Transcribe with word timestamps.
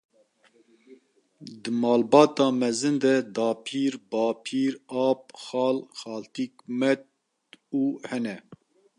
Di 1.61 1.69
malbata 1.81 2.45
mezin 2.59 2.95
de 3.03 3.13
dapîr, 3.35 3.93
babîr, 4.11 4.73
ap, 5.07 5.21
xal, 5.43 5.77
xaltîk, 5.99 6.53
met 6.79 7.01
û 7.79 7.81
hene. 8.09 8.37